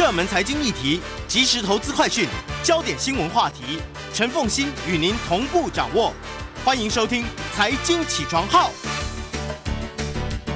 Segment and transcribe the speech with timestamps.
[0.00, 0.98] 热门财经议题、
[1.28, 2.26] 即时投资快讯、
[2.62, 3.78] 焦点新闻话题，
[4.14, 6.14] 陈凤欣与您同步掌握。
[6.64, 7.22] 欢迎收听
[7.54, 8.70] 《财经起床号》。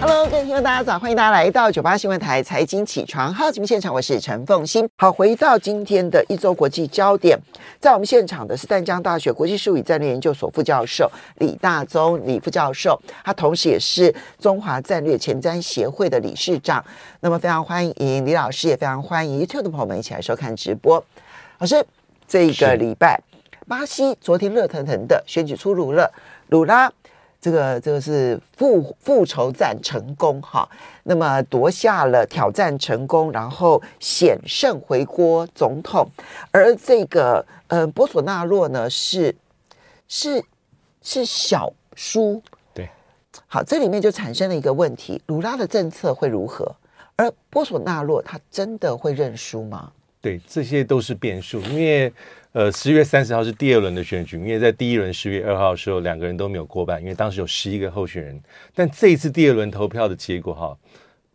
[0.00, 0.98] Hello，各位听众，大家早！
[0.98, 4.88] 欢迎大家来到九八新闻台财经起床号节目现场，我是陈凤欣。
[4.96, 7.38] 好，回到今天的一周国际焦点，
[7.80, 16.84] 在我们现场的是淡江大学国际事务与战略研究所副教授李大宗李副教授，他同时也是中华战略前瞻协会的理事长。
[17.20, 21.02] 那么非常欢迎李老师，也非常欢迎 YouTube 的朋友们一起来收看直播。
[21.58, 21.84] 老师，
[22.28, 23.20] 这一个礼拜，
[23.66, 26.12] 巴西昨天热腾腾的选举出炉了，
[26.48, 26.92] 鲁拉。
[27.44, 30.66] 这个这个是复复仇战成功哈，
[31.02, 36.08] 那么夺下了挑战成功，然后险胜回国总统，
[36.50, 39.36] 而这个呃波索纳洛呢是
[40.08, 40.42] 是
[41.02, 42.88] 是小输，对，
[43.46, 46.74] 好，这里面就产生了一个问题，鲁拉的政策会如何？
[47.16, 49.92] 而波索纳洛他真的会认输吗？
[50.24, 52.10] 对，这些都是变数，因为。
[52.54, 58.40] 呃，十月三十号是第二轮的选举，因为在第一轮十月二号的时候，两个人都没有过半，因为当时有十一个候选人。
[58.72, 60.78] 但这一次第二轮投票的结果，哈，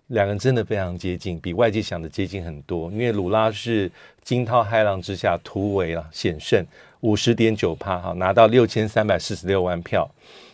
[0.08, 2.90] 两个人真的非常接近，比外界想的接近很多。
[2.90, 3.92] 因为鲁拉是
[4.24, 6.66] 惊涛骇浪之下突围了，险胜
[7.02, 10.10] 五十点九趴，哈，拿到六千三百四十六万票。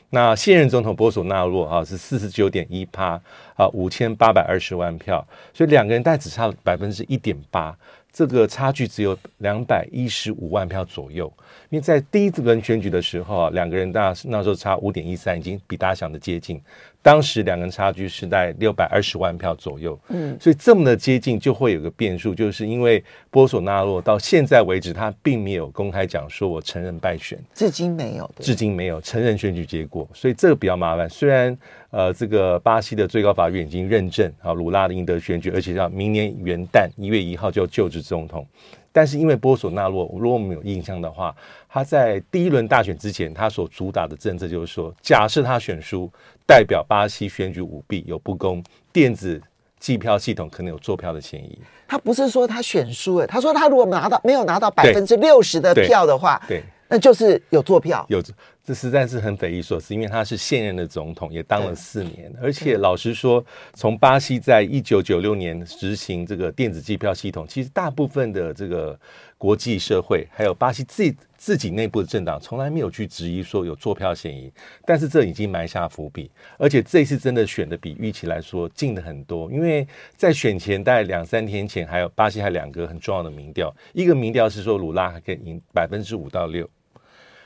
[0.09, 3.22] 那现任总统波索纳洛哈是四十九点一趴，
[3.55, 7.77] 啊，五千八百二十万票，所以两个人大概只差百分之一点八。
[8.16, 11.31] 这个差距只有两百一十五万票左右，
[11.75, 16.58] 因为在第一轮选举的时候啊，两个人大那时候差五点一三，已经比大家想的接近。
[17.02, 31.09] 当时两个人差距是在六百二十万票左右，嗯，所以这么的接近就会有个变数，就是因为波索纳洛到现在为止他并没有公开讲说我承认败选，至今没有，至今没有承认选举结果，所以这个比较麻烦。
[31.09, 31.55] 虽然
[31.89, 38.47] 呃这个巴西的最高法院已经认证啊鲁拉的赢得选举，而且要明年元旦一月一号就就职总统。
[38.91, 41.35] 但是因为波索纳洛，如果我们有印象的话，
[41.75, 46.09] 他在第一轮大选之前，他所主打的政策就是说，假设他选输，
[46.47, 48.63] 代表巴西选举舞弊有不公，
[48.93, 49.41] 电子
[49.77, 51.59] 计票系统可能有作票的嫌疑。
[51.85, 56.59] 他不是说他选输，哎，他说他如果拿到没有拿到百分之六十的票的话，对。
[56.59, 58.21] 对那就是有作票，有
[58.64, 63.43] 这实在是很匪夷所思，因为他是现任的总统，也当了四年，而且老实说，
[63.73, 68.97] 从巴西在一九九六年实行这个电子计票系统，其实大部分的这个
[69.45, 74.52] 国际社会，还有巴西自己自己内部的政党，从来没有去质疑说有坐票嫌疑，
[74.83, 86.67] 但是这已经埋下伏笔，而且这一次真的选的比预期来说近的很多，因为在选前大概两三天前，还有巴西还有两个很重要的民调，一个民调是说鲁拉还可以赢百分之五到六。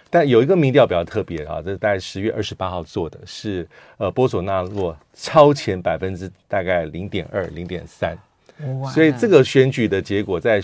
[0.10, 3.68] 但有一个民调比较特别啊，这是大概十月二十八号做的，是
[3.98, 8.18] 呃波索纳洛超前百分之大概零点二、零点三，
[8.94, 10.62] 所以这个选举的结果，在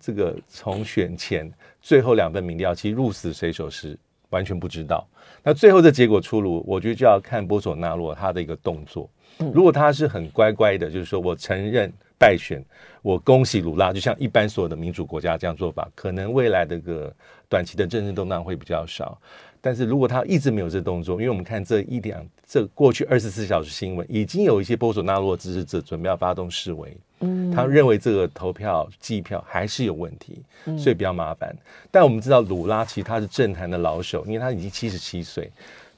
[0.00, 3.96] 这个从选前最后两份民调，其实鹿死谁手是
[4.30, 5.06] 完全不知道。
[5.42, 9.08] 那最后这结果出炉，我觉得就要看波索纳洛他的一个动作。
[9.52, 12.62] 如果他是很乖乖的，就是说我承认败选，
[13.00, 17.14] 我恭喜鲁拉，就像一般所有的民主国家这样做法，可能未来的个
[17.48, 19.18] 短期的政治动荡会比较少。
[19.62, 30.42] 但是如果他一直没有这动作，因为我们看这一两这过去二十四小时新闻，已经有一些波索纳洛支持者准备要发动示威，嗯，他认为这个投票计票还是有问题，
[30.78, 31.54] 所以比较麻烦。
[31.90, 35.50] 但我们知道鲁拉其实他是政坛的老手，因为他已经七十七岁，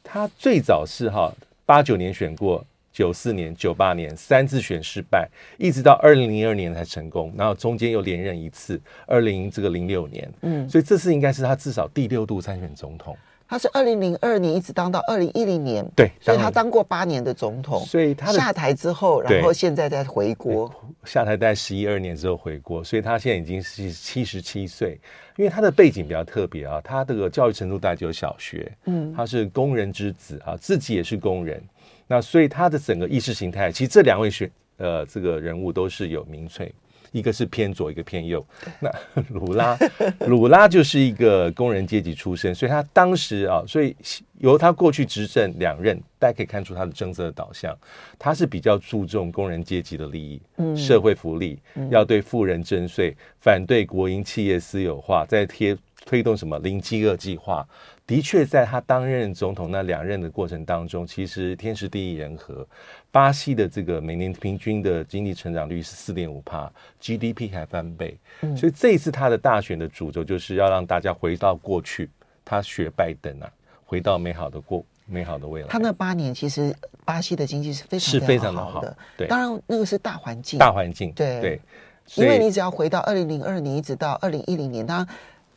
[0.02, 1.32] 他最早是哈
[1.66, 2.64] 八九年选过。
[2.94, 13.16] 九四年、九八年三次选失败，一直到二零零二年才成功，然后中间又连任一次，二零这个零六年，嗯，所以这次应该是他至少第六度参选总统。
[13.52, 17.84] 他是二零零二年一直当到二零一零年，对，所以他当过八年的总统。
[17.84, 24.98] 所以他下台之后，然后现在再回国，下台在十一二年之后回国，所以他现在已经是七十七岁。
[25.36, 31.62] 因为他的背景比较特别啊，他这个教育程度大概只有小学，嗯，他是工人之子啊，自己也是工人。
[32.06, 36.72] 那所以他的整个意识形态，其实这两位选呃这个人物都是有民粹。
[37.12, 38.44] 一个是偏左，一个偏右。
[38.80, 38.90] 那
[39.30, 39.78] 鲁拉，
[40.26, 43.94] 鲁拉就是一个工人阶级出身，所以他当时啊，所以
[44.38, 47.76] 由他过去执政两任，大家可以看出他的政策的导向，
[48.18, 51.58] 他是比较注重工人阶级的利益，嗯，社会福利，
[51.90, 57.66] 要对富人征税，反对国营企业私有化，在贴推动什么零饥饿计划。
[58.12, 62.66] 的确，在他担任总统那两任的过程当中，其实天时地利人和，
[63.10, 66.70] 巴西的这个每年平均的经济成长率是四点五帕
[67.00, 68.18] ，GDP 还翻倍。
[68.42, 72.10] 嗯，所以这一次他的大选的主轴就是要让大家回到过去，
[72.44, 73.50] 他学拜登啊，
[73.86, 75.68] 回到美好的过美好的未来。
[75.68, 76.76] 他那八年其实
[77.06, 81.40] 巴西的经济是非常是非常的好的，对，当然那个是大环境，大环境，对。
[81.40, 81.60] 对，
[82.16, 85.06] 因为你只要回到二零零二年一直到二零一零年，当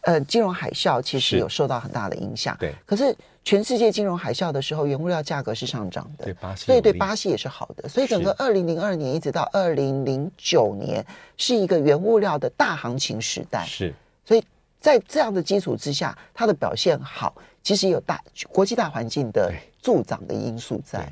[0.06, 2.56] 呃，金融海啸其实有受到很大的影响。
[2.60, 7.90] 对，可是全世界金融海啸的时候，原物料价格是上涨的，对巴西，所以对巴西也是好的。
[7.90, 11.04] 所以整个二零零二年一直到二零零九年
[11.38, 13.66] 是一个原物料的大行情时代。
[13.66, 13.92] 是，
[14.24, 14.44] 所以
[14.80, 21.12] 在这样的基础之下，它的表现好，其实有大国际大环境的助长的因素在。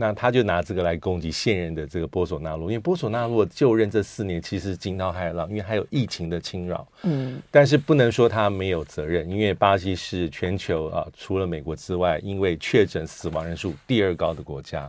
[0.00, 6.86] 那他就拿这个来攻击现任的这个波索纳洛，因为波索纳洛就任这四年其实惊涛骇浪，因为还有疫情的侵扰。
[7.02, 14.88] 嗯，但是不能说他没有责任，因为巴西是全球啊除了美国之外，因为确诊死亡人数第二高的国家。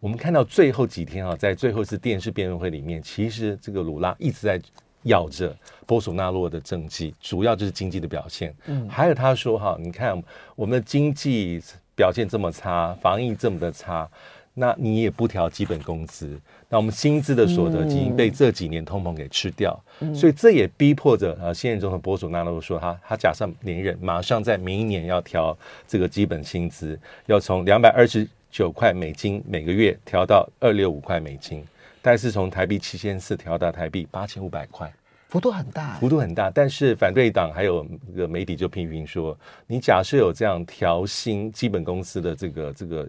[0.00, 4.60] 我们看到最后几天啊，在最后一次电视辩论会里面，其实这个鲁拉一直在
[5.04, 5.56] 咬着
[5.86, 8.54] 波索纳洛的政绩，主要就是经济的表现。
[8.66, 10.22] 嗯，还有他说哈，你看
[10.54, 11.58] 我们的经济
[11.96, 14.06] 表现这么差，防疫这么的差。
[14.54, 16.38] 那你也不调基本工资，
[16.68, 25.56] 那我们薪资的所得已经被这几年通膨给吃掉，嗯、所以这也逼迫着呃现任总统博索纳罗说他他假设连任，马上在明年要调
[25.88, 31.64] 这个基本薪资，要从两百二十九块美金每个月调到二六五块美金，
[32.02, 34.92] 但是从台币七千四调到台币八千五百块，
[35.30, 36.50] 幅度很大，幅度很大。
[36.50, 37.82] 但是反对党还有
[38.14, 39.34] 个媒体就批评说，
[39.66, 43.08] 你假设有这样调薪基本工资的这个这个。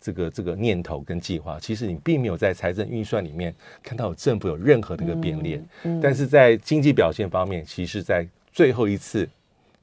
[0.00, 9.28] 这个这个念头跟计划，其实你并没有在财政预算里面看到政府有任何的一个变脸，嗯嗯、但是在经济表现方面，其实，在最后一次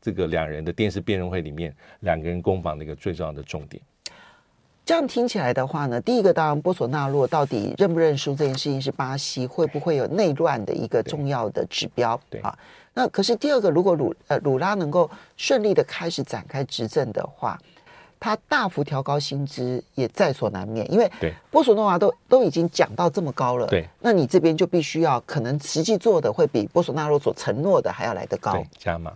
[0.02, 3.82] 这个两人的电视辩论会里面，两个人攻防的一个最重要的重点。
[4.86, 12.58] 这样听起来的话呢，第一个当然波索纳洛到底认不认输这件事情是巴西会不会有内乱的一个重要的指标，对啊。
[12.94, 17.60] 那可是第二个，如果鲁呃鲁拉能够顺利的开始展开执政的话。
[18.20, 21.12] 他大幅调高薪资也在所难免，因为
[21.52, 29.14] 波索诺瓦都都已经讲到这么高了，对，那你这边就必须要可能实际做的会比波索纳罗所承诺的还要来得高，加码，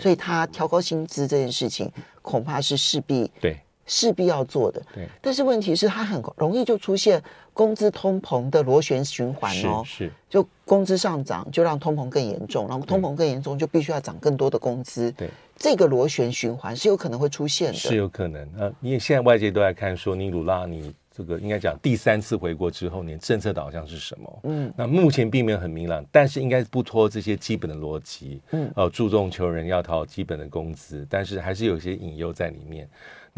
[0.00, 1.90] 所以他调高薪资这件事情
[2.22, 5.08] 恐怕是势必对势必要做的，对。
[5.20, 7.20] 但是问题是，它很容易就出现
[7.52, 15.28] 工资通膨的螺旋循环哦，是，是就工资上涨就让通膨更严重，然后通膨更严重就必须要涨更多的工资，对。
[15.56, 18.48] 这个螺旋循环是有可能会出现的，是有可能。
[18.56, 24.40] 呃，因为现在外界都在看说，尼鲁拉，你这个应该讲第三次回国之后，你的政策导向是什么？
[24.44, 28.40] 嗯，那目前并没有很明朗，但是应该不脱这些基本的逻辑。
[28.52, 32.88] 嗯，呃，注重求人要讨基本的工资，但是还是有些隐忧在里面。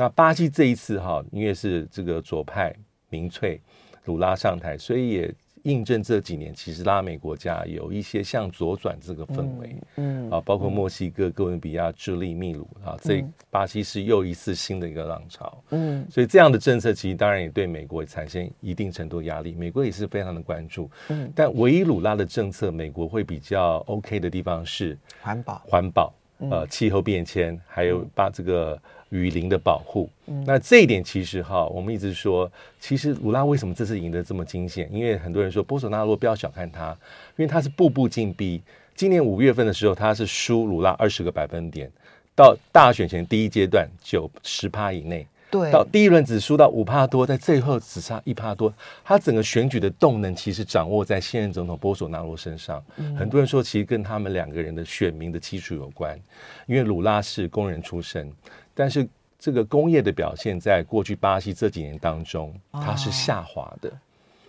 [0.00, 2.74] 那巴西这一次哈，因为是这个左派
[3.10, 3.60] 民粹
[4.06, 5.34] 鲁拉上台，所以也。
[5.64, 26.10] 印证这几年，其实拉美国家有一些向左转这个氛围，嗯，嗯啊，包括墨西哥、哥伦比亚、智利、秘鲁啊，这巴西是又一次新的一个浪潮，嗯，所以这样的政策其实当然也对美国产生一定程度的压力，美国也是非常的关注，嗯，但唯一鲁拉的政策，美国会比较 OK 的地方是环保，环保，
[26.48, 28.80] 呃，气候变迁，还有把这个。
[29.10, 30.08] 雨林的保护，
[30.46, 34.88] 那这一点其实哈，我们一直说，其实鲁拉为什么这次赢得这么惊险？
[34.92, 36.96] 因为很多人说波索纳洛不要小看他，
[37.36, 38.62] 因为他是步步紧逼。
[38.94, 41.90] 今年五月份的时候，他是输鲁拉二十个百分点，
[42.36, 45.26] 到大选前第一阶段九十趴以内。
[45.50, 48.72] 对，到第一轮只输到五帕多，在最后只差一帕多。
[49.04, 52.82] 他整个选举的动能其实掌握在现任总统波索纳罗身上。
[52.96, 56.18] 嗯、很多人说，其实跟他们两个人的选民的基础有关。
[56.66, 58.32] 因为鲁拉是工人出身，
[58.74, 63.88] 但是这个工业的表现，在过去巴西这几年当中，它是下滑的。
[63.88, 63.92] 哦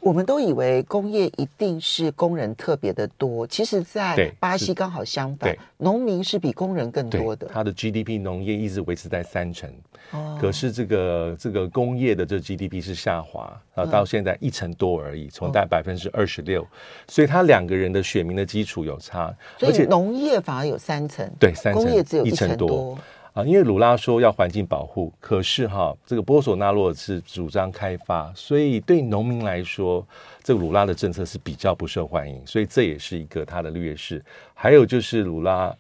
[0.02, 7.48] 我们都以为工业一定是工人特别的多，其实，在巴西刚好相反，农民是比工人更多的。
[7.54, 9.72] 它的 GDP 农业一直维持在三成，
[10.12, 16.68] 哦，可是这个这个工业的这 GDP 是下滑，啊，到现在一成多而已，从大概百分之二十六，
[17.08, 19.32] 所以他两个人的选民的基础有差，
[19.62, 22.98] 而且农业反而有三成，对，三成，工业只有一成多。
[23.34, 30.06] 啊，因为鲁拉说要环境保护，可是哈，这个波索纳洛是主张开发，所以对农民来说，
[30.44, 34.22] 这个鲁拉的政策是比较不受欢迎，所以这也是一个他的劣势。
[34.54, 35.74] 还有就是鲁拉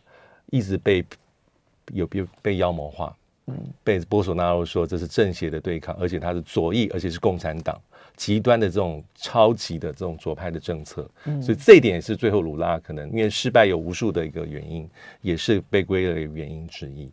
[0.49, 1.03] 一直被
[1.91, 3.13] 有被被妖魔化，
[3.47, 7.77] 嗯，被波索纳洛说这是正邪的对抗，而且他是左翼，而且是共产党
[8.15, 14.89] 极端的这种超级的这种左派的政策，嗯，所以这一点也是最后鲁拉可能因为失败有无数的一个原因，
[15.21, 17.11] 也是被归类原因之一。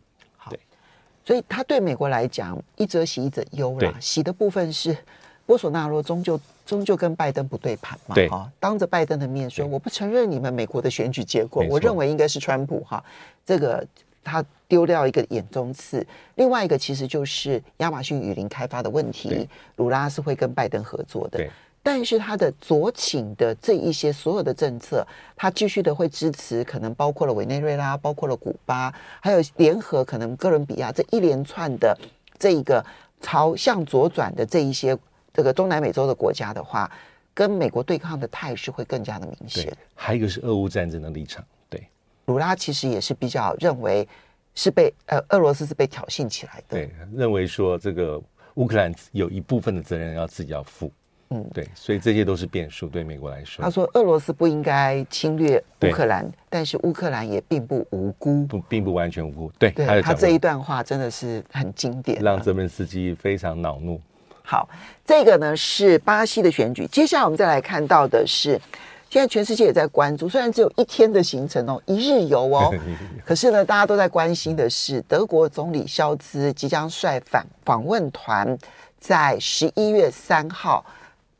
[1.29, 3.93] 所以他对美国来讲，一则喜一则忧啦。
[4.01, 4.97] 喜的部分是
[5.45, 13.03] 波索纳罗终究终究跟拜登不对盘嘛，哈，当着拜登的面说我不承认你们美国的选举结果，我认为应该是川普哈，
[13.45, 13.85] 这个
[14.23, 16.03] 他丢掉一个眼中刺。
[16.33, 21.47] 另外一个其实就是亚马逊雨林开发的问题，鲁拉是会跟拜登合作的。
[21.81, 25.05] 但是他的左倾的这一些所有的政策，
[25.35, 31.97] 他继续的会支持，可能包括了委内瑞拉，包括了古巴，还有联合可能哥伦比亚这一连串的
[32.37, 32.85] 这一个
[33.21, 34.97] 朝向左转的这一些
[35.33, 36.91] 这个中南美洲的国家的话，
[37.33, 39.75] 跟美国对抗的态势会更加的明显。
[39.95, 41.87] 还有一个是俄乌战争的立场，对，
[42.25, 44.07] 鲁拉其实也是比较认为
[44.53, 48.21] 是被呃俄罗斯是被挑衅起来的，对，认为说这个
[48.55, 50.91] 乌克兰有一部分的责任要自己要负。
[51.31, 53.63] 嗯，对，所以这些都是变数，对美国来说。
[53.63, 59.51] 他说，俄罗斯不应该侵略乌克兰，但是乌克兰也并不无辜，不，并不完全无辜。
[59.59, 64.01] 对，对他，他这一段话真的是很经典，让泽连斯基非常恼怒。
[64.41, 64.67] 好，
[65.05, 68.59] 这个呢是巴西的选举，接下来我们再来看到的是，
[69.07, 72.73] 现在全世界也在关注，虽然只有一天的行程哦， 一日游哦，
[73.23, 78.57] 可是呢，大家都在关心的是，德国总理肖兹即将率访访问团
[78.97, 80.83] 在十一月三号。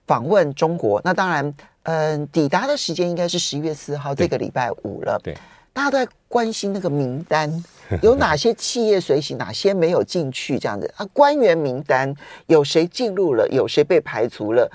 [0.10, 1.46] 访问中国，那当然，
[1.84, 5.22] 嗯、呃，抵达的时间应该是十一月四号，这个礼拜五了。
[5.24, 5.38] 对，
[5.72, 7.63] 大家都在关心那个名单，
[8.01, 11.06] 有哪些企业随行，哪些没有进去，这样子啊？
[11.13, 12.12] 官员名单
[12.48, 14.68] 有谁进入了，有谁被排除了？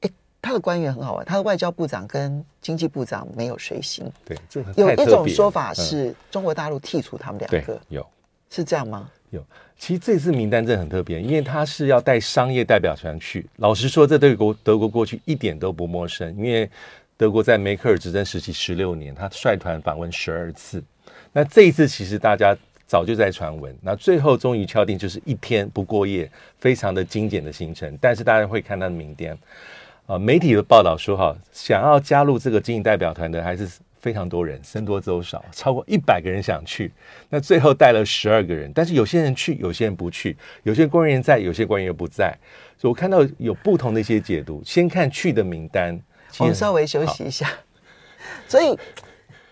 [0.00, 4.10] 哎，他的官员很好玩，他的外交部长跟经济部长没有随行。
[4.24, 8.06] 对，这有一种说法是中国大陆剔除他们两个，有
[8.48, 9.10] 是这样吗？
[9.34, 9.44] 有，
[9.76, 13.44] 其实这次名单真的很特别，因为他是要带商业代表团去。
[13.56, 16.70] 老实说，这对国德国过去一点都不陌生，因为
[17.16, 20.82] 德国在梅克尔执政时期十六年，他率团访问十二次。
[21.32, 27.98] 那这一次其实大家早就在传闻，那最后终于敲定就是一天不过夜，非常的精简的行程。
[28.00, 29.36] 但是大家会看他的名单，
[30.06, 33.68] 啊，媒体的报道说哈，想要加入这个经营代表团的还是。
[34.04, 36.92] 非常多人，僧多粥少，超过一百个人想去，
[37.30, 42.36] 那最后带了十二个人，但是有些人去，有些人不去，有些官员在，有些官员不在，
[42.76, 44.62] 所以我看到有不同的一些解读。
[44.62, 45.98] 先看去的名单，
[46.38, 47.48] 我们稍微休息一下，
[48.46, 48.78] 所以。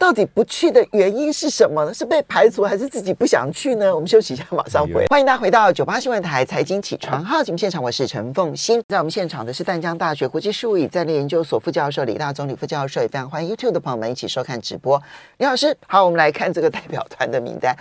[0.03, 1.95] 到底不去的原因是什么呢？
[1.95, 3.95] 是被排除还是自己不想去呢？
[3.95, 5.07] 我们休息一下，马上回。
[5.07, 8.83] 欢迎大家回到九八新闻台财经起床号节目现场，我是陈凤欣。
[8.89, 15.01] 在我们现场的是淡江大学国际事务与战略研究所副教授李大中李副教授，也非常欢迎 YouTube 的朋友们一起收看直播。
[15.39, 17.73] 李老师，好，我们来看这个代表团的名单。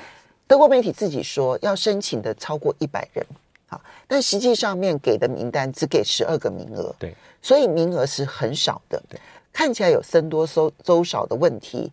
[0.45, 3.25] 德国媒体自己说要申请的超过一百人，
[3.65, 9.19] 好，但实际上面给的名单只给十二个名额，对，所以名额是很少的，对，
[9.51, 10.47] 看起来有僧多
[10.83, 11.91] 粥少的问题。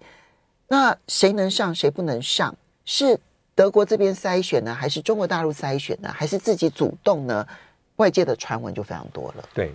[0.68, 2.54] 那谁能上，谁不能上？
[2.84, 3.18] 是
[3.54, 7.46] 德国这边筛选呢，还是中国大陆筛选呢，还是自己主动呢？
[7.96, 9.48] 外界的传闻就非常多了。
[9.52, 9.72] 对，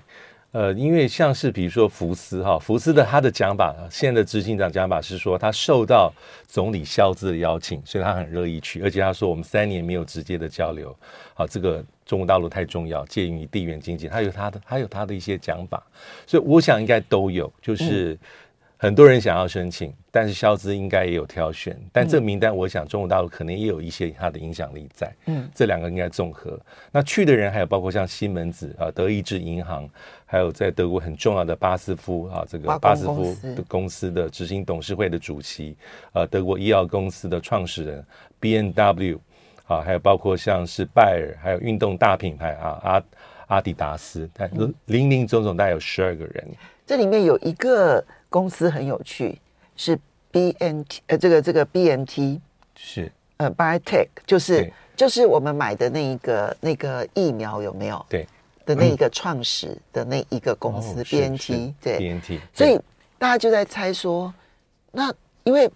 [0.51, 6.13] 呃，因为像是比如说福斯哈，福斯的他的讲法，现在的执行长讲法是说，他受到
[6.47, 10.95] 总理肖兹的邀请，所以他很乐意去，而且他说我们三年没有直接的交流，
[11.33, 15.83] 好，这个中国大陆太重要，介于地缘经济，他有他的，他有他的一些讲法，
[16.25, 18.13] 所以我想应该都有，就是。
[18.13, 18.19] 嗯
[18.83, 21.73] 很多人想要申请，但是萧兹应该也有挑选。
[21.89, 25.09] 但这个名单，我想中国大陆可能也有一些它的影响力在。
[25.27, 26.59] 嗯，这两个应该综合。
[26.91, 29.89] 那去的人还有包括像西门子啊、德意志银行，
[30.25, 35.77] 还有在德国很重要的巴斯夫啊，这个巴斯夫的公司的执行董事会的主席，
[36.11, 38.05] 呃，德国医药公司的创始人
[38.37, 39.17] B N W，
[39.65, 43.03] 啊，还有包括像是拜耳，还有运动大品牌啊阿
[43.47, 44.51] 阿迪达斯，但
[44.87, 46.45] 零零总总大概有十二个人。
[46.85, 48.03] 这里面有一个。
[48.33, 49.39] 公司很有趣，
[49.75, 49.95] 是
[50.31, 52.41] B N T 呃，这个这个 B N T
[52.75, 58.03] 是呃 Biotech，就是就是我们买的那一个那个疫苗有没有？
[58.09, 58.27] 对
[58.65, 61.99] 的那一个创始的那一个公司 B N T 对
[62.51, 62.79] 所以
[63.19, 64.33] 大家就在猜说，
[64.91, 65.13] 那
[65.43, 65.69] 因为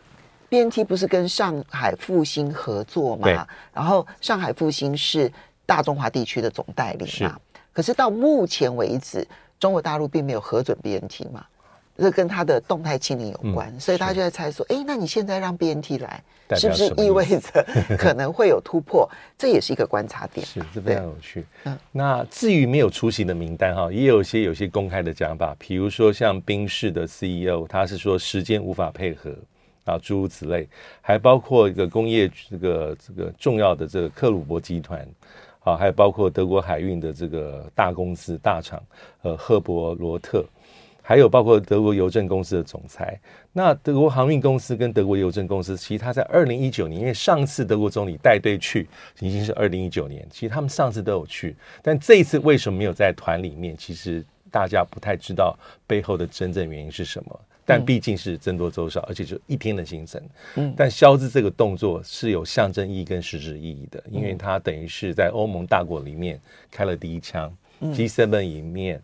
[0.49, 3.27] B N T 不是跟上海复兴合作嘛？
[3.71, 5.31] 然后上海复兴是
[5.67, 7.39] 大中华地区的总代理嘛？
[7.71, 9.27] 可是到目前为止，
[9.59, 11.45] 中国大陆并没有核准 B N T 嘛？
[11.97, 16.23] 这跟他的动态清零有关，嗯、所以大家就在猜说，哎，那你现在让 BNT 来，
[16.55, 17.65] 是不是意味着
[17.97, 19.09] 可能会有突破？
[19.37, 20.45] 这也是一个观察点。
[20.45, 21.45] 是，这非常有趣。
[21.63, 29.33] 嗯，那至于没有出席的名单哈，也有一些有些公开的讲法，比如说像宾士的 CEO，他是说时间无法配合
[29.85, 30.67] 啊，诸如此类，
[31.01, 35.07] 还包括一个工业这个这个重要的这个克鲁伯集团。
[35.63, 38.81] 啊，还有包括德国海运的这个大公司大厂，
[39.23, 40.45] 呃，赫伯罗特，
[41.07, 43.17] 还有包括德国邮政公司的总裁。
[43.53, 48.85] 那德国航运公司跟德国邮政公司，其实他在二零一九年，因为上次德国总理带队去
[49.21, 53.73] 已经是二零一九年，其实他们上次都有去，但这一次为什么没有在团里面？
[53.77, 54.21] 其实
[54.51, 57.39] 大家不太知道背后的真正原因是什么。
[57.63, 60.21] 但毕竟是僧多粥少，而且就一天的行程。
[60.55, 69.01] 嗯，但肖兹这个动作是有象征意义跟实质意义的，因为他等于是在欧盟大国里面开了第一枪，G7 里面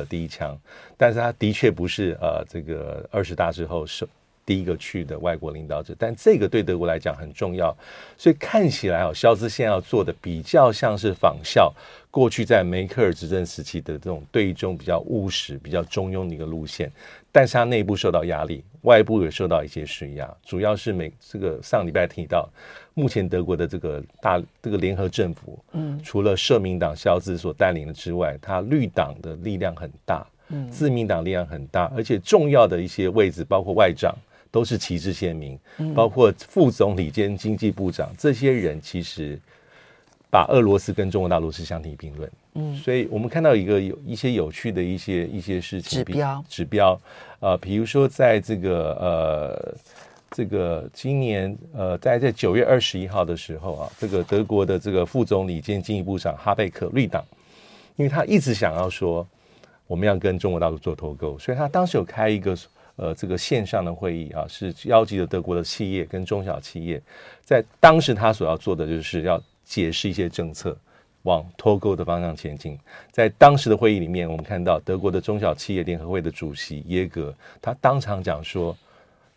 [0.00, 0.58] 的第一枪。
[0.96, 4.06] 但是他的确不是呃这个二十大之后是
[4.46, 7.74] 第一个去的外国领导者，但这个对德国来讲很重要。
[8.18, 11.72] 所以看起来哦，肖兹现在要做的比较像是仿效
[12.10, 16.92] 过去在梅克尔执政时期的这种对中比较务实、比较中庸的一个路线。
[17.32, 22.48] 但是他内部受到压力，外部也受到一些施压，主要是美这个上礼拜提到，
[22.94, 34.14] 目前德国的这个大这个联合政府，嗯，除了社民党肖兹所带领的之外，他绿党的力量很大，嗯，自民党力量很大，而且重要的一些位置，包括外长
[34.50, 35.58] 都是旗帜鲜明，
[35.94, 39.36] 包括副总理兼经济部长，这些人其实
[40.30, 42.30] 把俄罗斯跟中国大陆是相提并论。
[42.54, 46.44] 嗯，所以我们看到一个有一些有趣的一些一些事情，指标。
[46.48, 47.00] 指标，
[47.40, 49.74] 呃，比如说在这个呃
[50.34, 57.24] 这个今年呃在这九月二十一号的时候啊，这个德国的这个副总理兼经济部长哈贝克绿党，
[57.94, 59.24] 因为他一直想要说
[59.86, 62.58] 我们要跟中国大陆做脱钩，所以他当时有开一个
[62.96, 67.00] 呃这个线上的会议啊，是邀集了德国的企业跟中小企业，
[67.44, 70.76] 在当时他所要做的就是要解释一些政策。
[71.24, 72.78] 往脱钩的方向前进。
[73.10, 78.76] 在当时的会议里面，我们看到德国的中小企业联合会的主席耶格，他当场讲说，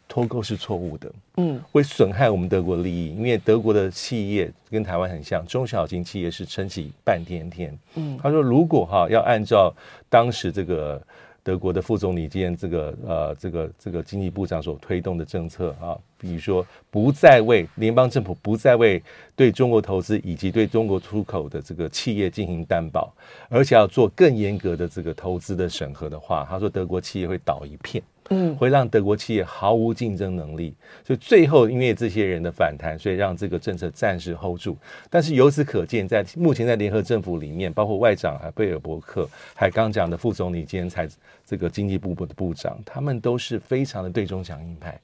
[0.07, 3.15] 脱钩是错误的，嗯，会损害我们德国利益。
[3.15, 7.77] 因为德国的企业跟台湾很像，中小型企业是撑起半天天。
[7.95, 9.73] 嗯，他说，如果哈要按照
[10.09, 11.01] 当时这个。
[11.43, 19.01] 德国的副总理兼这个呃这个这个经济部长所推动的政策啊，比如说不再为联邦政府不再为
[19.33, 23.13] 对中国投资以及对中国出口的这个企业进行担保，
[23.47, 28.03] 而且要做更严格的这个投资的审核的话，他说德国企业会倒一片。
[28.29, 34.77] 嗯，会让德国企业毫无竞争能力，所以最后因为这些人的反弹，所以让这个政策暂时 hold 住。
[35.09, 41.07] 但是由此可见，在目前在联合政府里面，包括外长啊贝尔伯克，还刚讲的副总理兼财
[41.45, 44.99] 这个经济部部的部长，他们都是非常的对中强硬派。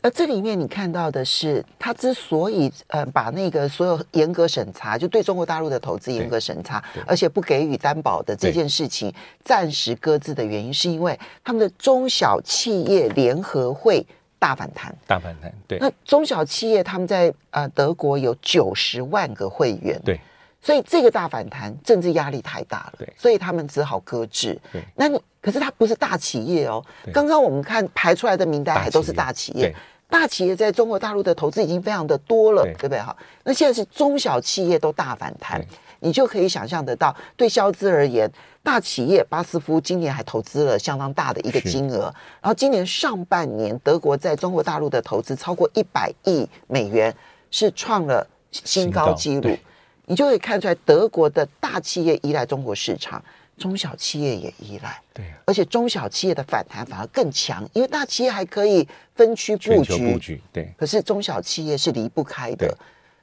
[0.00, 14.06] 而这里面你看到的是，他之所以呃把那个所有严格审查，就对中国大陆的投资严格审查，而且不给予担保的这件事情暂时搁置的原因，是因为他们的中小企业联合会
[14.38, 14.94] 大反弹。
[15.06, 15.78] 大反弹，对。
[15.80, 20.20] 那中小企业他们在呃德国有九十万个会员，对。
[20.62, 23.12] 所以这个大反弹政治压力太大了，对。
[23.16, 24.56] 所以他们只好搁置。
[24.72, 24.80] 对。
[24.94, 25.20] 那你。
[25.48, 26.84] 可是它不是大企业哦。
[27.10, 29.74] 刚刚我们看排出来的名单还都是大企业，
[30.10, 32.74] 大企业在中国大陆的投资已经非常的多了，对。
[32.74, 32.98] 不对？
[32.98, 35.58] 哈，那现在是中小企业都大反弹，
[36.00, 38.30] 你就可以想象得到，对消资而言，
[38.62, 47.14] 大企业巴斯夫今年还投资了相当大的一个金额，然后今年上半年德国在中国大陆的投资超过一百亿美元，
[47.50, 49.56] 是创了新高纪录，
[50.04, 53.24] 你就可以看出来德国的大企业依赖中国市场。
[53.58, 60.72] 中小企业也依赖，对、啊，而且中小企业的反弹反而更强，因为大企业还可以分区布局，布局，对。
[60.76, 62.72] 可是中小企业是离不开的，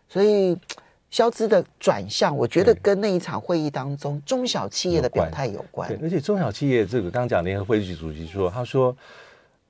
[0.08, 0.56] 所以
[1.10, 5.88] 消资的转向，我觉得跟那一场会议当中中小企业的表态有关。
[5.88, 8.96] 对，而且中小企业这个刚刚讲联合会议主席说，他说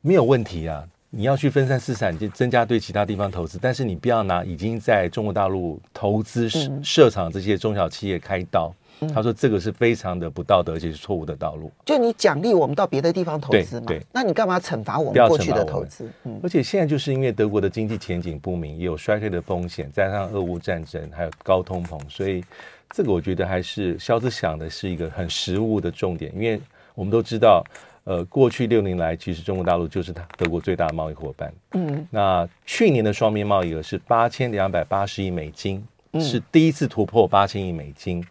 [0.02, 6.50] 没有问题啊，你要去分散资产，就增加对其他地方投资，但是你不要拿已经在中国大陆投资
[6.84, 8.74] 设厂这些中小企业开刀。
[9.14, 11.70] 他说：“这个是非常的不道德，而且是错误的道路。
[11.84, 13.92] 就你奖励我们到别的地方投资嘛？
[14.12, 16.10] 那你干嘛惩罚我们过去的投资？
[16.24, 22.44] 嗯，而且现在就是因为德国的经济前景不明，也有衰退的风险，加上俄乌战争，还有高通膨，所以
[22.92, 26.32] 这个我觉得还是肖子想的是一个很实务的重点。
[26.34, 26.60] 因为
[26.94, 27.62] 我们都知道，
[28.06, 31.54] 呃，过去六年来，其实中国大陆就是他德国最大的贸易伙伴。
[31.74, 35.86] 嗯，那去年的双边贸易额是八千两百八十亿美金，
[36.20, 38.26] 是第一次突破八千亿美金。”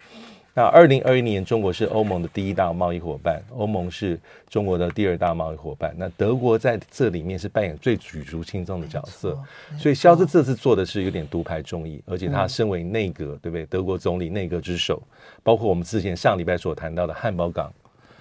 [0.56, 5.92] 那二零二一年，中国是欧盟的第一大贸易伙伴，欧盟是中国的第二大贸易伙伴。
[5.98, 9.36] 那德国在这里面是扮演最举足轻重的角色，
[9.76, 13.66] 所以肖斯这次做的是有点独排众议，而且他身为内阁，对不对？
[13.66, 15.02] 德国总理内阁之首，
[15.42, 17.72] 包括我们之前上礼拜所谈到的汉堡港，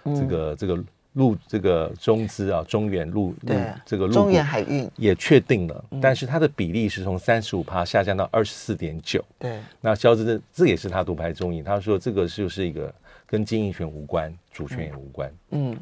[0.03, 0.83] 这个这个。
[1.13, 3.53] 陆这个中资啊，中远陆陆
[3.85, 9.23] 这个陆中远海运也确定了，嗯、但是它的比例是从三十五趴下降到二十四点九。
[9.37, 12.93] 对，那萧兹这这也是他独排众议，他说这个就是一个
[13.27, 15.31] 跟经营权无关，主权也无关。
[15.51, 15.77] 嗯，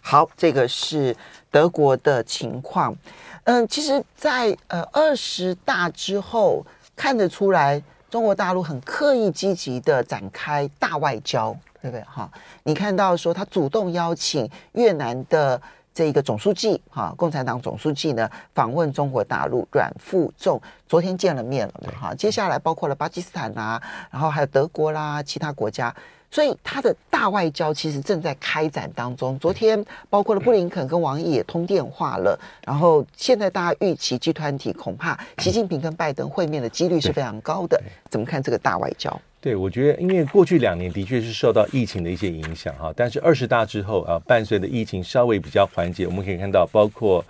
[0.00, 1.14] 好，这个是
[1.50, 2.96] 德国的情况。
[3.44, 11.56] 嗯，其实在，在呃二十大之后，看得出来中国大陆很刻意积极的展开大外交。
[11.82, 12.02] 对不对？
[12.04, 12.30] 哈，
[12.62, 15.60] 你看到说他主动邀请越南的
[15.92, 25.94] 这个总书记，哈，共产党总书记呢访问中国大陆，阮富仲昨天见了面了，哈，接下来包括了巴基斯坦啊，然后还有德国啦，其他国家。
[26.30, 29.38] 所以他的大外交其实正在开展当中。
[29.38, 32.40] 昨天包括了布林肯跟王毅也通电话了。
[32.64, 37.78] 然后现在大家预期集团体恐怕习近平跟拜登会面的几率是非常高的。
[38.08, 39.14] 怎么看这个大外交？
[39.42, 47.24] 对，我觉得因为过去两年的确是受到疫情的一些影响哈，但是二十大之后啊，伴随着疫情稍微比较缓解，我们可以看到包括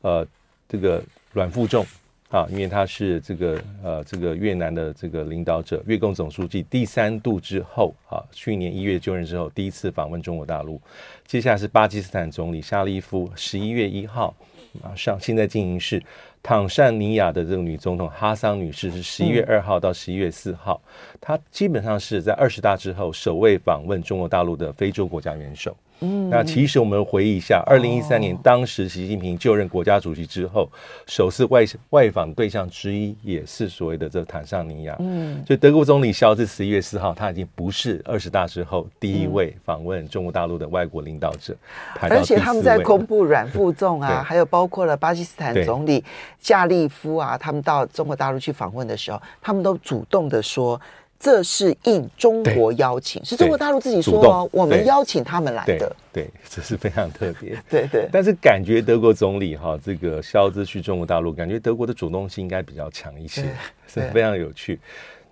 [0.00, 0.26] 呃
[0.68, 1.00] 这个
[1.32, 1.86] 阮富仲。
[2.32, 10.80] 啊，因为他是这个呃，这个越南的这个领导者，越共总书记第三度之后，啊，去年一月就任之后第一次访问中国大陆。
[11.26, 14.34] 接下来是巴基斯坦总理沙利夫，十一月一号
[14.82, 16.02] 马上现在进行式。
[16.42, 20.80] 坦桑尼亚的这个女总统哈桑女士是十一月二号到十一月四号，
[21.20, 25.76] 她基本上是在二十大之后首位访问中国大陆的非洲国家元首。
[26.02, 30.68] 嗯，那其实我们回忆一下，二零一三年当时习近平就任国家主席之后，
[31.06, 34.96] 首次外外访对象之一也是所谓的这坦桑尼亚。
[34.98, 41.56] 嗯，就德国总理肖兹十一月四号，他已经不是二十大之后第一位访问中国大陆的外国领导者，
[42.00, 46.04] 而且他们在公布阮富仲啊，还有包括了巴基斯坦总理
[46.38, 50.80] 夏利夫啊，他们到中国大陆去访问的时候，他们都主动的说。
[51.22, 55.94] 这是应中国邀请，是中国大陆自己说哦，我们邀请他们来的。
[56.12, 57.56] 对，这是非常特别。
[57.70, 58.08] 对对。
[58.10, 63.44] 但是感觉德国总理哈，这个肖兹去中国大陆，感觉德国的主动性应该比较强一些，
[63.86, 64.80] 是非常有趣。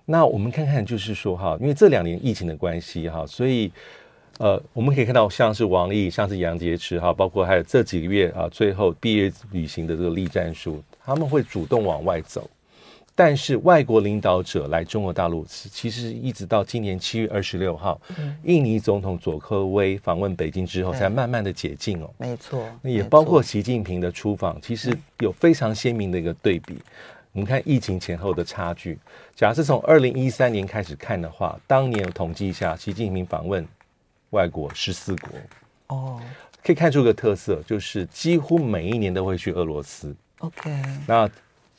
[0.05, 3.69] 那我们看看，就是说哈，因为这两年疫情的关系哈，所以
[4.37, 12.49] 呃，我们可以看到像是王毅，像是杨洁篪哈，包括还有这几个月啊，最后毕业旅行的这个栗战书，他们会主动往外走。
[13.13, 22.09] 但是外国领导者来中国大陆，其实一直到今年七月二十六号，嗯、印尼总统佐科威访问北京之后，才慢慢的解禁哦。
[22.17, 26.77] 没错，那也包括习近平的出访，其实有非常鲜明的一个对比。
[27.33, 28.97] 我们看疫情前后的差距。
[29.35, 33.67] 假设从二零一三年开始看的话，当年统计一下，习近平访问
[34.31, 35.29] 外国十四国，
[35.95, 36.19] 哦，
[36.63, 40.15] 可以看出个特色，就是几乎每一年都会去俄罗斯。
[40.39, 40.71] OK，
[41.05, 41.29] 那。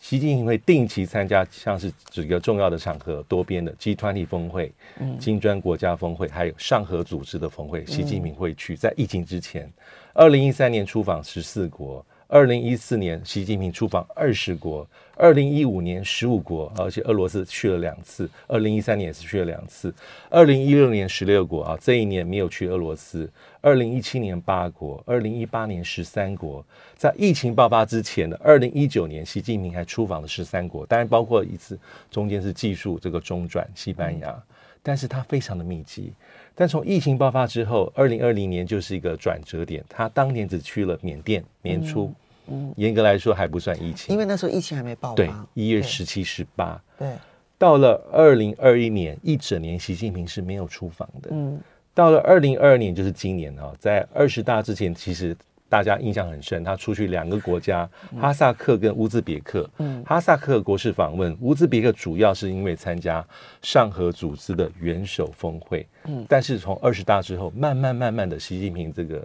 [0.02, 4.72] 习近平会定期参加像是几个重要的场合，多边的 G20 峰会、
[5.16, 8.76] 金砖国家峰会，还有上合组织的峰会，习近平会去。
[8.76, 9.72] 在疫情之前，
[10.12, 12.04] 二零一三年出访十四国。
[12.32, 19.90] 二零一四年，习近平出访二十国；二零一五年十五国，而且俄罗斯去了两次；二零一三年也是去了两次；
[20.30, 23.28] 二零一六年十六国啊，这一年没有去俄罗斯；
[23.60, 26.64] 二零一七年八国；二零一八年十三国。
[26.96, 31.78] 在疫情爆发之前的二零一九年，习近平还出访了十三国，当然包括一次
[32.10, 34.42] 中间是技术这个中转西班牙，
[34.82, 36.10] 但是他非常的密集。
[36.54, 42.10] 但从疫情爆发之后，二零二零年就是一个转折点，他当年只去了缅甸年初。
[42.48, 45.14] 嗯，严格来说还不算疫情，因为那时候疫情还没爆发。
[45.14, 46.80] 对，一月十七、十八。
[46.98, 47.08] 对，
[47.56, 51.30] 到了二零二一年一整年，习近平是没有出访的。
[51.30, 51.60] 嗯，
[51.94, 55.36] 到了二零二二年，就是今年哈，在二十大之前，其实
[55.68, 57.88] 大家印象很深，他出去两个国家，
[58.20, 59.68] 哈萨克跟乌兹别克。
[59.78, 63.24] 嗯，哈萨克国事访问，乌兹别克主要是因为参加
[63.62, 65.86] 上合组织的元首峰会。
[66.04, 69.24] 嗯，但是从二十大之后，慢慢慢慢的，习近平这个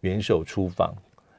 [0.00, 0.94] 元首出访。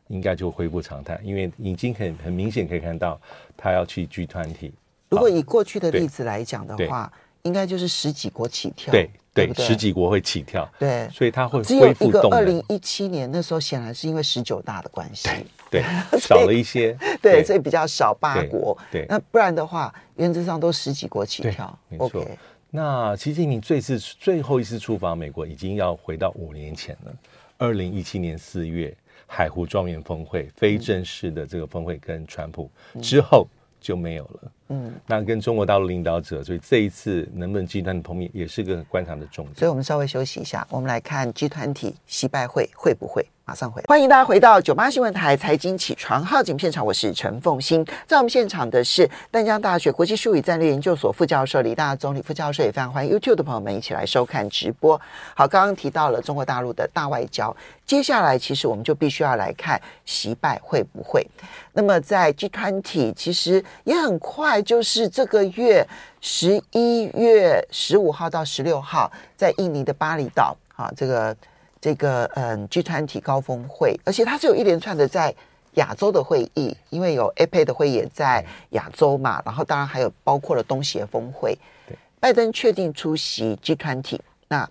[0.07, 3.19] 应该就恢复常态，因为已经很很明显可以看到，
[3.55, 4.73] 他要去聚团体。
[5.09, 7.11] 如果以过去的例子来讲的话，
[7.43, 9.65] 应该就是十几国起跳，对对，对对？
[9.65, 15.29] 十几国会起跳，对，所以他会只有一个二零一七年那时候，显然是因为十九大的关系，
[15.69, 22.25] 对，对 少了一些， 对，所以比较少八国，对，那不然的话，原则上都十几国起跳，没错。
[22.71, 27.13] 那习近平最次最后一次出访美国，已经要回到五年前了，
[27.59, 28.95] 二零一七年四月。
[29.35, 32.69] 海湖庄园峰会非正式的这个峰会跟川普
[33.01, 33.47] 之后
[33.81, 34.51] 就没有了。
[34.69, 39.55] 嗯，那跟中国大陆领导者，所以这一次能不能集团的碰面，也是个观察的重点。
[39.55, 43.25] 所以我们稍微休息一下，我们来看集团体习拜会会不会？
[43.45, 47.85] 马上回，欢迎大家回到九八新闻台财经起床号节目现场，我是陈凤欣。
[48.07, 54.99] 在我们现场的是淡江大学国际术语战略研究所副教授李大宗李副教授，也非常欢迎 YouTube 的朋友们一起来收看直播。
[55.35, 57.53] 好，刚刚提到了中国大陆的大外交，
[57.85, 61.27] 接下来其实我们就必须要来看习拜会不会。
[61.73, 65.85] 那么在 G 团体其实也很快，就是这个月
[66.21, 71.35] 十一月十五号到十六号，在印尼的巴厘岛啊，这个。
[71.83, 75.35] 这个嗯 G 团体高峰会，而且它是有一连串的在
[75.73, 81.57] 亚洲的会议，因为有 APEC 的会议也在亚洲嘛，然后当然还有包括了东协峰会。
[81.85, 84.65] 对，拜登确定出席 G 团体那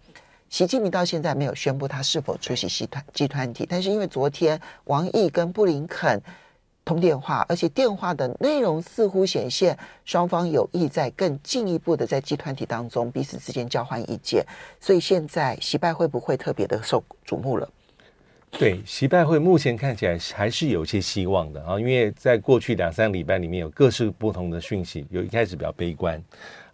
[0.49, 2.67] 习近平到现在没有宣布他是否出席
[3.13, 6.19] G20，但是因为昨天王毅跟布林肯。
[6.85, 14.45] 通电话，而且电话的内容似乎显现双方有意在更进一步的在集团体当中彼此之间交换意见，
[14.81, 17.69] 所以现在习拜会不会特别的受瞩目了？
[18.51, 26.23] 对，习拜会目前看起来还是有些希望的啊，因为在过去两三礼拜里面有各式不同的讯息，有一开始比较悲观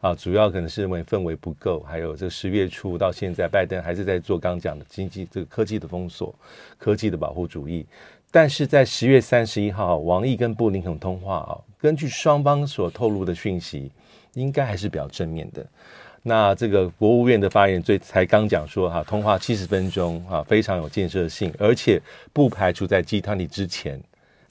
[0.01, 6.35] 啊，主要可能是认为氛围不够，还有这十月初到现在，拜登还是在做刚讲的经济这个科技的封锁、
[6.79, 7.87] 科技的保护主义。
[8.31, 13.91] 但是在十月三十一号，王毅跟布林肯通话啊，根据双方所透露的讯息，
[14.35, 15.67] 应该还是比较正面的。
[16.23, 22.01] 那这个国务院的发言人最才刚讲说哈，通话七十分钟啊，非常有建设性，而且
[22.33, 24.01] 不排除在集团里之前。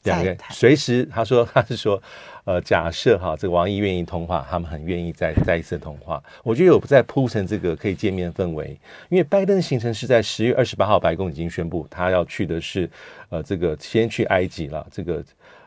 [0.04, 2.02] 两个人随时，他说他是说，
[2.48, 6.24] 呃，假设哈，这个王毅愿意通话，他们很愿意再再一次通话。
[6.46, 8.70] 我觉得有在铺成这个可以见面氛围，
[9.10, 12.90] 因为拜登的行程是在十月二十八号，白宫已经宣布他要去的是，
[13.28, 15.22] 呃，这个先去埃及了，这个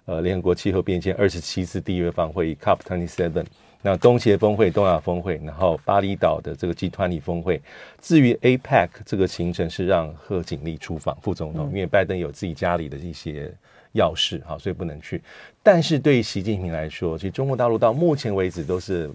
[0.07, 3.45] 呃联合国气候变迁二十七次缔约方会议 COP twenty seven，
[3.83, 7.61] 那东协峰会、东亚峰会，然后巴厘岛的这个集团里峰会。
[8.01, 13.53] 至于 APEC 这个行程是让贺锦丽出访副总统，因为拜登有自己家里的一些。
[13.93, 15.21] 要事哈，所以不能去。
[15.63, 19.11] 但是对习近平来说，其实中国大陆到目前为止都是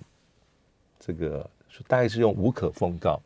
[0.99, 1.49] 这个
[1.87, 3.21] 大概是用无可奉告，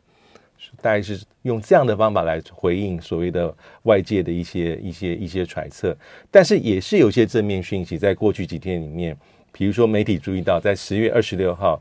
[0.80, 5.96] 大概是用这样的方法来回应所谓的外界的一些一些一些揣测。
[6.30, 9.16] 但是也是有些正面讯息，在过去几天里面。
[9.52, 11.80] 比如说，媒体注意到，在十月二十六号，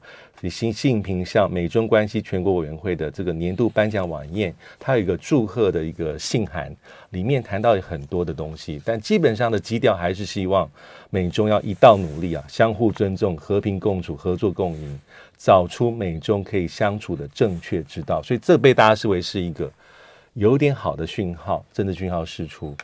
[0.50, 6.74] 习近平向美中关系全国委员会的这个年度颁奖晚宴，他有一个祝贺的一个信函，
[7.12, 10.70] 里面谈到很多的东西，但基本上的基调还是希望
[11.10, 15.00] 美中要一道努力啊，相互尊重、和平共处、合作共赢，
[15.38, 18.24] 找出美中可以相处的正确之道。
[18.24, 19.72] 所以，这被大家视为是一个
[20.34, 22.76] 有点好的讯号，政治讯号释出。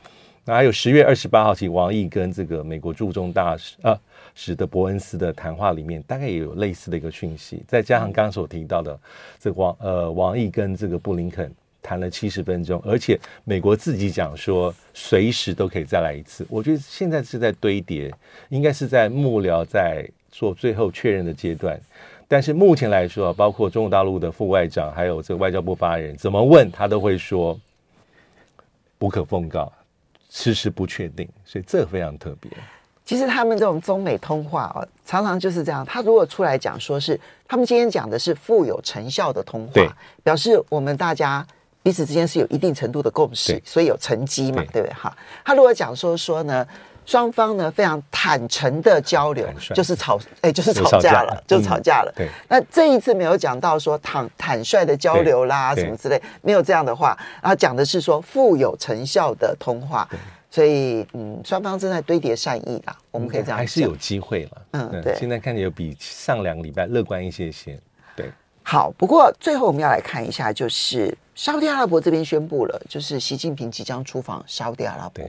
[0.43, 3.97] 那还有十月二十八号起，王毅跟这个美国驻中大使啊。
[4.35, 8.99] 使得伯恩斯的谈话里面大概也有类似的一个讯息，再加上刚刚所提到的
[9.39, 16.45] 这个王呃王毅跟这个布林肯谈了七十分钟，而且美国自己讲说随时都可以再来一次。
[16.49, 18.13] 我觉得现在是在堆叠，
[18.49, 21.79] 应该是在幕僚在做最后确认的阶段。
[22.27, 27.57] 但是目前来说，包括中国大陆的副外长还有这个外交部发言人，怎么问他都会说
[28.97, 29.71] 不可奉告，
[30.29, 32.51] 迟迟不确定，所以这个非常特别。
[33.05, 35.85] 其实他们这种中美通话哦，常常就是这样。
[35.85, 41.45] 他如果出来讲说是他们今天讲的是富有成效的通话，表示我们大家
[41.83, 44.93] 彼此之间是有一定程度的共识，所以有成绩嘛，对不对？
[44.95, 46.65] 哈，他如果讲说说呢，
[47.05, 52.11] 双方呢非常坦诚的交流，就是吵，哎，就是吵架了，就吵架了。
[52.15, 60.09] 对，那这一次没有讲到说坦坦率的交流啦，什么之类，没有这样的话，然后讲的是说富有成效的通话。
[60.55, 64.51] 所以，嗯，双方正在堆叠善意啦，我们可以这样讲，还是有机会了。
[64.71, 67.77] 嗯，对，现在看起来有比上两个礼拜乐观一些些。
[68.15, 68.31] 对，
[68.63, 75.25] 好，不过最后我们要来看一下，就是沙乌地阿拉伯这边宣布了，就是习近平即将出访沙乌地阿拉伯。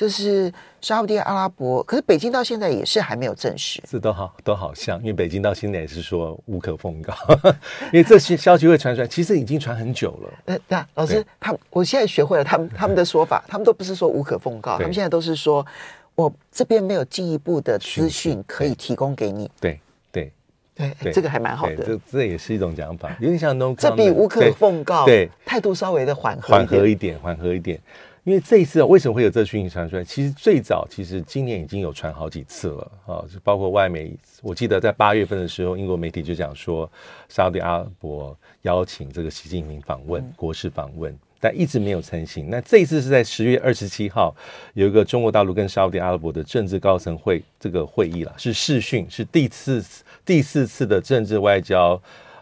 [0.00, 3.82] 就是沙乌地阿拉伯，可是北京到现在也是还没有证实。
[3.86, 7.12] 这都好，都好像，因为北京到现在也是说无可奉告，
[7.92, 10.32] 因为这些消息会传出来，其实已经传很久了。
[10.46, 15.66] 呃，对啊，老师，他我现在学会了他们 他们的说法，他们都不是说无可奉告，他们现在都是说
[16.14, 19.50] 我这边没有进一步的资讯可以提供给你。
[19.60, 19.78] 对
[20.10, 20.32] 对
[20.74, 21.84] 对，对，这个还蛮好的。
[21.84, 27.78] 这这也是一种讲法，有点像 no，这比无可奉告对态度稍微的缓和缓和一点，缓和一点。
[28.24, 30.04] 因为这一次为什么会有这讯息传出来？
[30.04, 34.14] 其实最早其实今年已经有传好几次了啊，就包括外媒。
[34.42, 36.90] 我记得在八月份的时候，英国媒体就讲说，
[37.28, 41.16] 沙乌地阿拉伯邀请这个习近平访问，国事访问。
[41.42, 42.50] 但一直没有成型。
[42.50, 44.36] 那这一次是在十月二十七号，
[44.74, 49.82] 有一个中国大陆跟沙乌地阿拉伯的政治高层会这个会议了，是视讯，是第四
[50.22, 51.98] 第四次的政治外交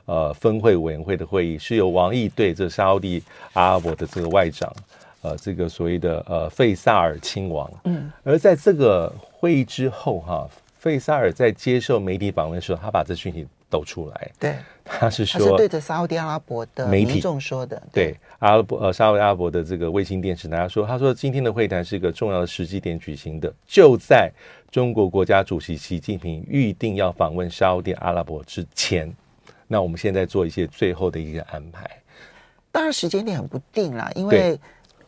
[0.06, 4.68] 呃分会委员会的会议，是由王毅对这沙乌地阿拉伯的这个外长，
[5.30, 7.70] 呃，这个所谓的呃费萨尔亲王。
[7.84, 13.46] 嗯，而在这个会议之后，哈，费萨尔在接受媒体访问的时候，他把这讯息。
[13.70, 24.32] 抖出来，对，他是说，他是对着沙乌地阿拉伯的媒体众说的，对，对阿拉伯呃沙乌地阿拉伯的这个卫星电视，他说，他说今天的会谈是一个重要的时机点举行的，就在
[24.70, 29.14] 中国国家主席习近平预定要访问沙乌地阿拉伯之前，
[29.66, 31.90] 那我们现在做一些最后的一个安排，
[32.72, 34.58] 当然时间点很不定啦，因为。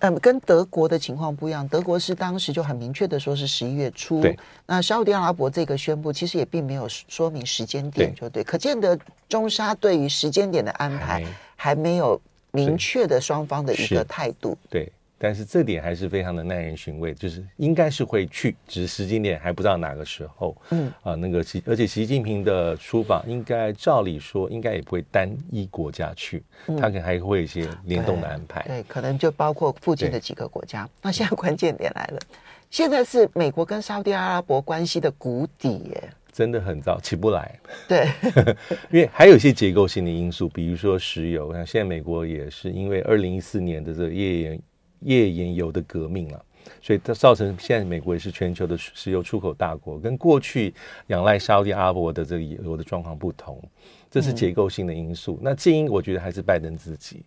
[0.00, 1.66] 嗯，跟德国的情况不一样。
[1.68, 4.20] 德国是当时就很明确的说是十一月初。
[4.20, 4.38] 对。
[4.66, 8.42] 那沙乌地阿拉伯这个宣布，其实也并没有说明时间点，就对。
[8.42, 11.24] 对，可见得中沙对于时间点的安排
[11.56, 14.56] 还没有明确的双方的一个态度。
[14.68, 14.90] 对。
[15.22, 20.56] 但是这点还是非常的耐人寻味，就是应该是会去，只是时间点还不知道哪个时候。
[20.70, 28.80] 嗯啊，那个习，而且习近平的出访应该照理说应该也不会单一国家去，嗯、他可能还会有一些联动的安排对。
[28.80, 30.88] 对，可能就包括附近的几个国家。
[31.02, 32.18] 那现在关键点来了，
[32.70, 37.60] 现在是美国跟沙乌地阿拉伯关系的谷底耶，真的很糟，起不来。
[37.86, 38.08] 对，
[38.90, 41.52] 因为还有一些结构性的因素，比如说石油。
[41.52, 44.58] 像现在美国也是因为二零一四年的这个页岩。
[45.00, 46.44] 页岩油的革命了，
[46.82, 50.74] 所以它造成现在美国也是全球的石油出口大国，跟过去
[51.08, 53.62] 仰赖沙乌地阿拉伯的这个油的状况不同，
[54.10, 55.38] 这是结构性的因素。
[55.42, 57.22] 那近因我觉得还是拜登自己，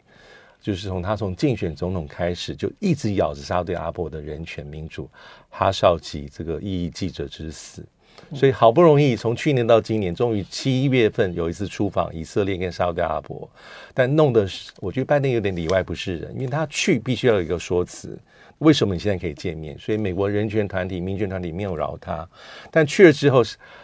[0.62, 5.10] 就是从他从竞选总统开始就一直咬着沙乌地阿拉伯的人权民主，
[5.50, 7.86] 哈少吉这个异议记者之死。
[8.34, 13.48] 所以好不容易从去年到今年，终于七月份有一次出访以色列跟沙特阿拉伯，
[13.94, 14.48] 但弄得
[14.80, 18.18] 我觉得拜登有点里外不是人，因为他去必须要有一个说辞，
[18.58, 19.78] 为什么你现在可以见面？
[19.78, 22.28] 所以美国人权团体、民权团体没有饶他，
[22.72, 23.44] 但去了之后，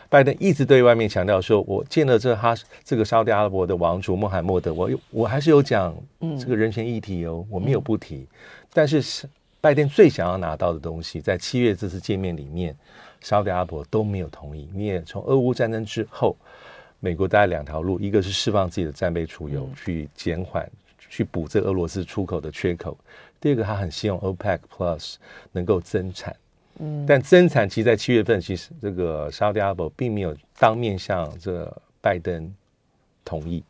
[0.10, 5.96] 拜登一直对外面强调说，我见了这哈这个沙特阿拉伯的王储穆罕默德，我我还是有讲
[6.40, 8.26] 这个人权议题哦，我没有不提，
[8.74, 9.28] 但是
[9.62, 12.76] 拜登最想要拿到的东西，在七月这次见面里面。
[13.22, 14.70] 沙乌地阿拉伯都没有同意。
[14.74, 16.36] 你也从俄乌战争之后，
[17.00, 20.70] 美国大概两条路：一个是释放自己的战备储油，去减缓、
[21.10, 22.92] 去补这俄罗斯出口的缺口；
[23.40, 25.16] 第二个，他很希望 OPEC Plus
[25.52, 26.36] 能够增产。
[26.80, 31.66] 嗯，但增产其实，在七月份，其实这个沙乌地阿拉伯并没有当面向这
[32.00, 32.54] 拜登
[33.26, 33.64] 同意，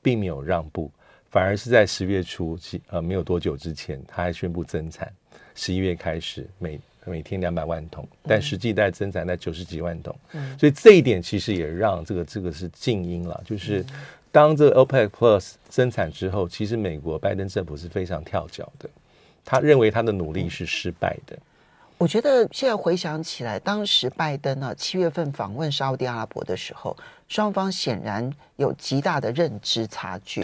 [0.00, 0.88] 并没有让步，
[1.30, 2.56] 反而是在十月初，
[2.88, 5.12] 呃，没有多久之前，他还宣布增产，
[5.54, 6.80] 十一月开始每。
[7.06, 13.38] 每天两百万桶，但实际在增产在九十几万桶，嗯，所以这一点其实也让这个这个是静音了。
[13.44, 13.84] 就是
[14.32, 18.88] 当这个 OPEC Plus 增产之后，其实美国拜登政府是非常跳脚的，
[19.44, 21.36] 他认为他的努力是失败的。
[21.98, 26.96] 我觉得现在回想起来，当时拜登呢七月份访问沙乌地阿拉伯的时候，
[27.28, 30.42] 双方显然有极大的认知差距。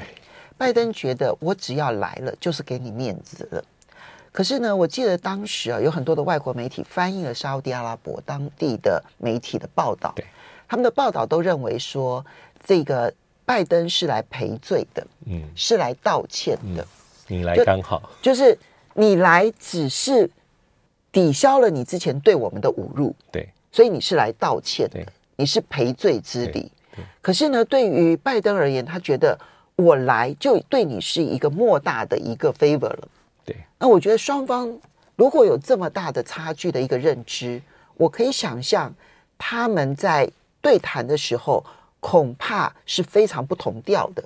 [0.59, 3.65] 拜登觉得我只要来了，就是给你面子了。
[4.33, 10.25] 可是呢，我记得当时啊，有很多的外国媒体翻译了沙乌地阿拉伯当地的媒体的报道，对，
[10.69, 12.25] 他们的报道都认为说，
[12.65, 13.13] 这个
[13.45, 16.83] 拜登是来赔罪的，嗯，是来道歉的。
[17.29, 18.11] 嗯、你来刚好。
[18.23, 18.57] 就，就是
[18.95, 20.31] 你来只是
[21.11, 26.71] 抵消了你之前对我们的侮辱，对，所以你是来道歉的，你是赔罪之礼。
[27.21, 29.37] 可是呢，对于拜登而言，他觉得
[29.75, 33.09] 我来就对你是一个莫大的一个 favor 了。
[33.79, 34.79] 那我觉得双方
[35.17, 37.61] 如果有这么大的差距的一个认知，
[37.95, 38.95] 我可以想象
[39.37, 41.65] 他们在对谈的时候
[41.99, 44.25] 恐怕是非常不同调的。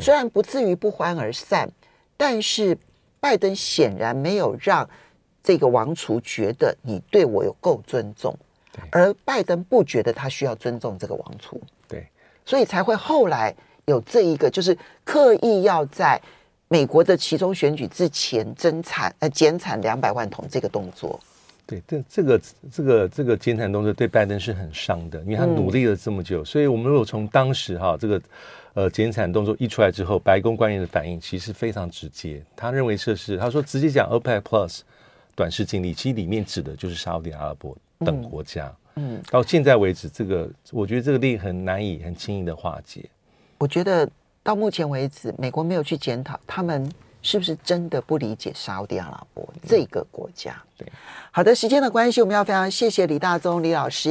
[0.00, 1.70] 虽然不至于不欢而散，
[2.16, 2.76] 但是
[3.20, 4.88] 拜登显然没有让
[5.42, 8.36] 这个王储觉得你对我有够尊重，
[8.90, 11.60] 而拜登不觉得他需要尊重这个王储。
[11.86, 12.06] 对，
[12.46, 16.20] 所以才会后来有这一个，就是刻意要在。
[16.72, 21.20] 美国的其中选举之前增产呃减产两百万桶这个动作，
[21.66, 22.40] 对，这这个
[22.72, 28.22] 这个这个减产动作对拜登是很伤的，因为他努力了这么久，嗯、所以我们如果从当时哈这个
[28.72, 34.80] 呃减产动作一出来之后，白宫官员的反应其实非常直接，他认为这是他说直接讲 OPEC Plus
[35.34, 43.04] 短视近利，其实里面指的就是沙乌地阿拉伯等国家，嗯，嗯到现在为止，这个我觉得这个利益很难以很轻易的化解，
[43.58, 44.08] 我觉得。
[44.42, 46.90] 到目前为止，美国没有去检讨他们
[47.22, 50.60] 是不是真的不理解沙乌地阿拉伯这个国家。
[50.76, 50.90] 对，
[51.30, 54.10] 好的，时间的关系，我们要非常谢谢李大宗李老师。